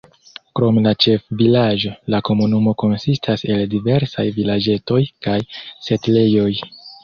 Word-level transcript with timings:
Krom 0.59 0.77
la 0.85 0.93
ĉefvilaĝo 1.05 1.91
la 2.15 2.21
komunumo 2.31 2.75
konsistas 2.85 3.45
el 3.57 3.63
diversaj 3.77 4.27
vilaĝetoj 4.41 5.01
kaj 5.29 5.39
setlejoj. 5.63 6.53